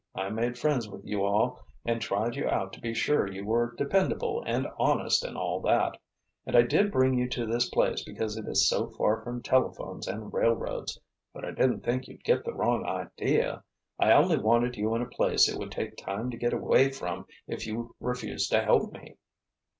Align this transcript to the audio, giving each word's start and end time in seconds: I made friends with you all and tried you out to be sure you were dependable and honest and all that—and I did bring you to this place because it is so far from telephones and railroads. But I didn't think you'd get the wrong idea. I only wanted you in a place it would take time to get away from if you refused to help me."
I 0.15 0.29
made 0.29 0.57
friends 0.57 0.89
with 0.89 1.05
you 1.05 1.23
all 1.23 1.59
and 1.85 2.01
tried 2.01 2.35
you 2.35 2.47
out 2.49 2.73
to 2.73 2.81
be 2.81 2.91
sure 2.91 3.31
you 3.31 3.45
were 3.45 3.75
dependable 3.77 4.43
and 4.47 4.65
honest 4.79 5.23
and 5.23 5.37
all 5.37 5.59
that—and 5.61 6.55
I 6.55 6.63
did 6.63 6.91
bring 6.91 7.19
you 7.19 7.29
to 7.29 7.45
this 7.45 7.69
place 7.69 8.03
because 8.03 8.35
it 8.35 8.47
is 8.47 8.67
so 8.67 8.87
far 8.87 9.21
from 9.21 9.43
telephones 9.43 10.07
and 10.07 10.33
railroads. 10.33 10.99
But 11.35 11.45
I 11.45 11.51
didn't 11.51 11.81
think 11.81 12.07
you'd 12.07 12.23
get 12.23 12.45
the 12.45 12.53
wrong 12.55 12.83
idea. 12.83 13.63
I 13.99 14.13
only 14.13 14.39
wanted 14.39 14.75
you 14.75 14.95
in 14.95 15.03
a 15.03 15.07
place 15.07 15.47
it 15.47 15.59
would 15.59 15.71
take 15.71 15.97
time 15.97 16.31
to 16.31 16.35
get 16.37 16.53
away 16.53 16.89
from 16.89 17.27
if 17.45 17.67
you 17.67 17.93
refused 17.99 18.49
to 18.53 18.63
help 18.63 18.93
me." 18.93 19.17